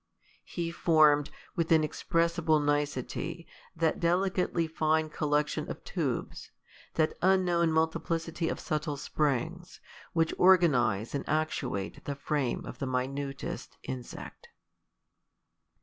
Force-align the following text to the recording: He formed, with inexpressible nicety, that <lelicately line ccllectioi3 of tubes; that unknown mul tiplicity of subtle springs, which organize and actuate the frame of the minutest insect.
He 0.45 0.71
formed, 0.71 1.29
with 1.55 1.71
inexpressible 1.71 2.59
nicety, 2.59 3.45
that 3.75 4.01
<lelicately 4.01 4.67
line 4.79 5.11
ccllectioi3 5.11 5.69
of 5.69 5.83
tubes; 5.83 6.49
that 6.95 7.15
unknown 7.21 7.71
mul 7.71 7.87
tiplicity 7.87 8.49
of 8.49 8.59
subtle 8.59 8.97
springs, 8.97 9.79
which 10.13 10.33
organize 10.39 11.13
and 11.13 11.23
actuate 11.29 12.03
the 12.05 12.15
frame 12.15 12.65
of 12.65 12.79
the 12.79 12.87
minutest 12.87 13.77
insect. 13.83 14.49